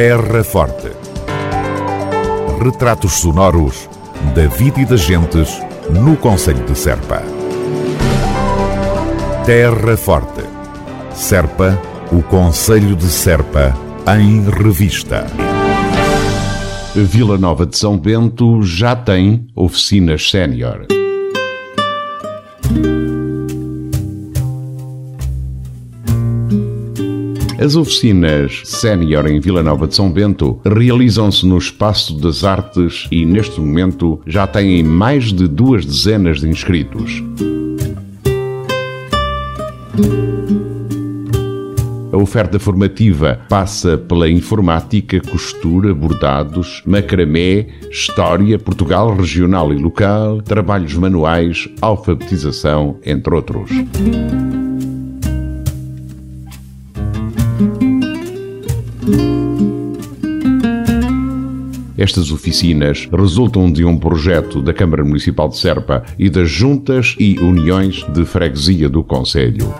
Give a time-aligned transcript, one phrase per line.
[0.00, 0.92] Terra Forte.
[2.62, 3.90] Retratos sonoros
[4.32, 5.60] da vida e das gentes
[5.90, 7.20] no Conselho de Serpa.
[9.44, 10.44] Terra Forte.
[11.12, 11.76] Serpa,
[12.12, 13.76] o Conselho de Serpa,
[14.16, 15.26] em revista.
[16.94, 20.86] Vila Nova de São Bento já tem oficinas sénior.
[27.60, 33.26] As oficinas sénior em Vila Nova de São Bento realizam-se no Espaço das Artes e,
[33.26, 37.20] neste momento, já têm mais de duas dezenas de inscritos.
[42.12, 50.94] A oferta formativa passa pela informática, costura, bordados, macramé, história, Portugal regional e local, trabalhos
[50.94, 53.70] manuais, alfabetização, entre outros.
[61.98, 67.36] Estas oficinas resultam de um projeto da Câmara Municipal de Serpa e das juntas e
[67.40, 69.74] uniões de freguesia do Conselho.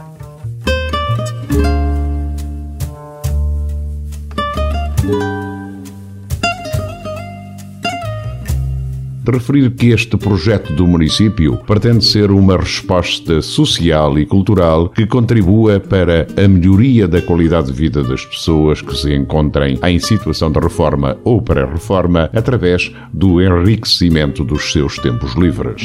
[9.30, 15.80] Referir que este projeto do município pretende ser uma resposta social e cultural que contribua
[15.80, 20.58] para a melhoria da qualidade de vida das pessoas que se encontrem em situação de
[20.58, 25.82] reforma ou pré-reforma através do enriquecimento dos seus tempos livres.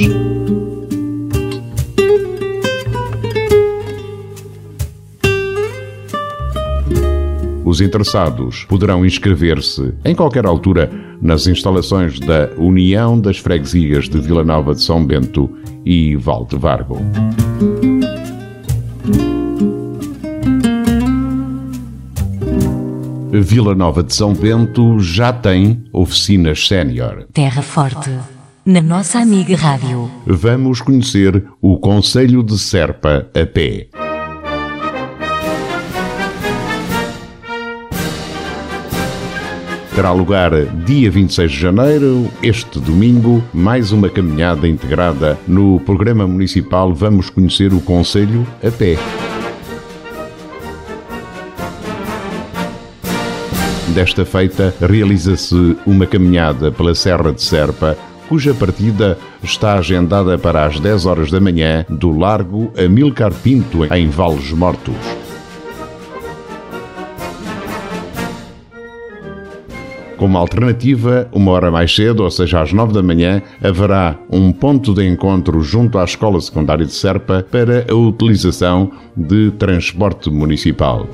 [7.74, 14.44] Os interessados poderão inscrever-se em qualquer altura nas instalações da União das Freguesias de Vila
[14.44, 15.50] Nova de São Bento
[15.84, 17.00] e Valdevargo.
[23.32, 27.26] Vila Nova de São Bento já tem oficinas sénior.
[27.34, 28.12] Terra Forte,
[28.64, 30.12] na nossa amiga Rádio.
[30.28, 33.88] Vamos conhecer o Conselho de Serpa a pé.
[39.96, 40.52] Terá lugar
[40.86, 47.72] dia 26 de janeiro, este domingo, mais uma caminhada integrada no programa municipal Vamos Conhecer
[47.76, 48.98] o Conselho a Pé.
[53.94, 57.96] Desta feita, realiza-se uma caminhada pela Serra de Serpa,
[58.28, 64.10] cuja partida está agendada para as 10 horas da manhã do Largo Amilcar Pinto, em
[64.10, 65.23] Vales Mortos.
[70.18, 74.94] Como alternativa, uma hora mais cedo, ou seja, às nove da manhã, haverá um ponto
[74.94, 81.08] de encontro junto à Escola Secundária de Serpa para a utilização de transporte municipal.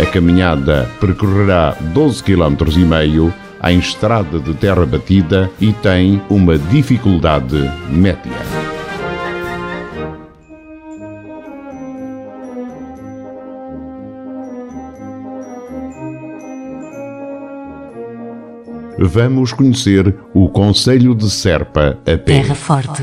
[0.00, 6.56] A caminhada percorrerá 12 km e meio em estrada de terra batida e tem uma
[6.56, 8.69] dificuldade média.
[19.00, 22.18] Vamos conhecer o Conselho de Serpa a pé.
[22.18, 23.02] Terra Forte,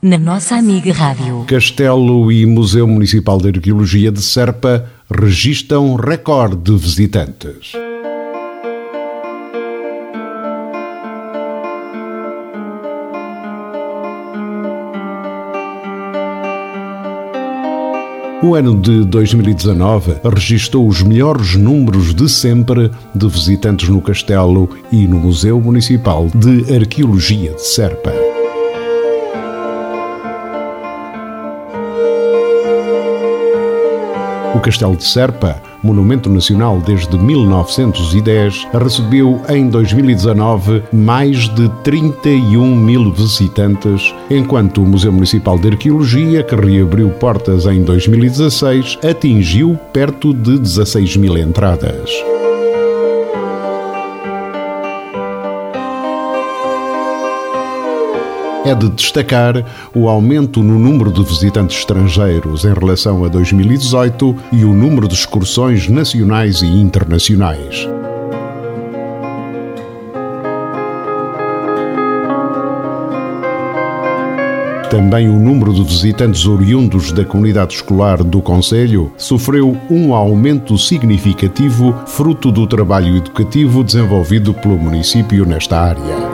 [0.00, 1.44] na nossa amiga Rádio.
[1.46, 7.72] Castelo e Museu Municipal de Arqueologia de Serpa registram recorde de visitantes.
[18.44, 25.08] O ano de 2019 registrou os melhores números de sempre de visitantes no Castelo e
[25.08, 28.33] no Museu Municipal de Arqueologia de Serpa.
[34.54, 43.12] O Castelo de Serpa monumento nacional desde 1910, recebeu em 2019 mais de 31 mil
[43.12, 50.58] visitantes, enquanto o Museu Municipal de Arqueologia, que reabriu portas em 2016, atingiu perto de
[50.58, 52.33] 16 mil entradas.
[58.64, 59.64] É de destacar
[59.94, 65.14] o aumento no número de visitantes estrangeiros em relação a 2018 e o número de
[65.14, 67.88] excursões nacionais e internacionais.
[74.90, 81.92] Também o número de visitantes oriundos da comunidade escolar do Conselho sofreu um aumento significativo,
[82.06, 86.33] fruto do trabalho educativo desenvolvido pelo município nesta área.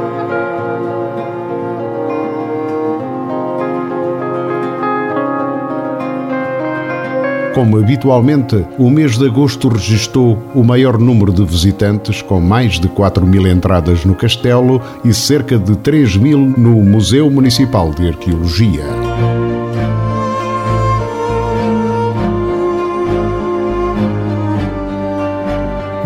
[7.54, 12.88] Como habitualmente, o mês de agosto registrou o maior número de visitantes, com mais de
[12.88, 18.84] 4 mil entradas no castelo e cerca de 3 mil no Museu Municipal de Arqueologia.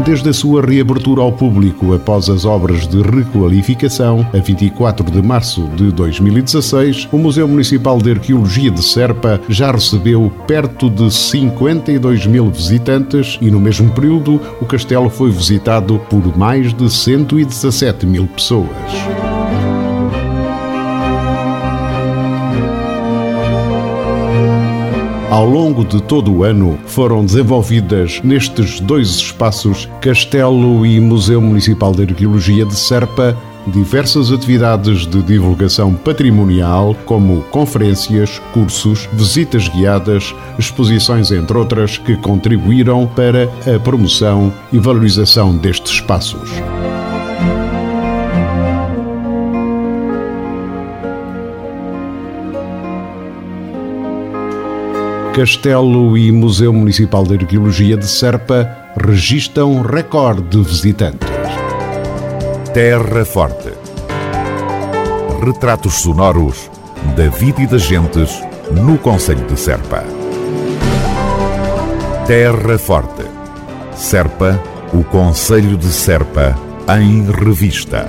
[0.05, 5.67] Desde a sua reabertura ao público após as obras de requalificação, a 24 de março
[5.75, 12.51] de 2016, o Museu Municipal de Arqueologia de Serpa já recebeu perto de 52 mil
[12.51, 19.24] visitantes e, no mesmo período, o castelo foi visitado por mais de 117 mil pessoas.
[25.35, 31.91] Ao longo de todo o ano foram desenvolvidas nestes dois espaços, Castelo e Museu Municipal
[31.91, 33.37] de Arqueologia de Serpa,
[33.67, 43.05] diversas atividades de divulgação patrimonial, como conferências, cursos, visitas guiadas, exposições, entre outras, que contribuíram
[43.05, 46.49] para a promoção e valorização destes espaços.
[55.35, 58.71] Castelo e Museu Municipal de Arqueologia de Serpa
[59.05, 61.29] registram recorde de visitantes.
[62.73, 63.73] Terra Forte.
[65.45, 66.71] Retratos sonoros
[67.17, 68.41] da vida e das gentes
[68.71, 70.05] no Conselho de Serpa.
[72.29, 73.25] Terra Forte.
[73.97, 76.57] Serpa, o Conselho de Serpa,
[76.97, 78.07] em revista.